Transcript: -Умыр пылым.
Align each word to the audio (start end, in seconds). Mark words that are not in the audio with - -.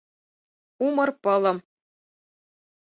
-Умыр 0.85 1.09
пылым. 1.21 1.57